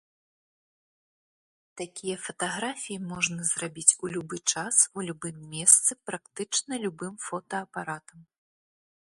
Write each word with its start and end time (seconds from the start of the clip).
Такія 1.81 2.15
фатаграфіі 2.25 2.97
можна 3.11 3.45
зрабіць 3.51 3.97
у 4.07 4.11
любы 4.15 4.37
час, 4.55 4.75
у 4.97 5.05
любым 5.11 5.37
месцы, 5.53 5.91
практычна 6.09 6.73
любым 6.89 7.13
фотаапаратам. 7.29 8.19